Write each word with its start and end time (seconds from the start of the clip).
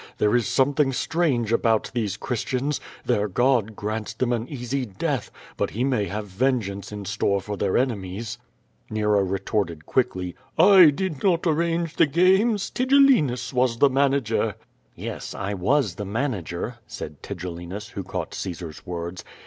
There 0.17 0.35
is 0.35 0.47
something 0.47 0.91
strange 0.93 1.53
about 1.53 1.91
these 1.93 2.17
Christians; 2.17 2.81
their 3.05 3.27
God 3.27 3.75
grant8 3.75 4.17
them 4.17 4.33
an 4.33 4.47
easy 4.49 4.83
death, 4.83 5.29
but 5.57 5.69
he 5.69 5.83
may 5.83 6.05
have 6.07 6.25
vengeance 6.25 6.91
in 6.91 7.05
store 7.05 7.39
for 7.39 7.55
their 7.55 7.77
enemies." 7.77 8.39
Nero 8.89 9.21
retorted 9.21 9.85
quickly: 9.85 10.33
I 10.57 10.89
did 10.89 11.21
not 11.23 11.45
arrange 11.45 11.97
the 11.97 12.07
games. 12.07 12.71
Tigellinus 12.71 13.53
was 13.53 13.77
the 13.77 13.91
manager." 13.91 14.55
QUO 14.97 14.97
VADI8. 14.97 15.21
441 15.21 15.21
'TTes, 15.21 15.35
I 15.35 15.53
was 15.53 15.93
the 15.93 16.05
manager/' 16.05 16.77
said 16.87 17.21
Tigellinus, 17.21 17.89
who 17.89 18.01
caught 18.03 18.33
Caesar's 18.33 18.83
words. 18.87 19.23